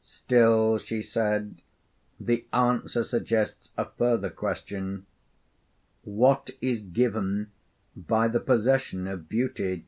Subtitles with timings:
[0.00, 1.60] 'Still,' she said,
[2.18, 5.04] 'the answer suggests a further question:
[6.02, 7.52] What is given
[7.94, 9.84] by the possession of beauty?'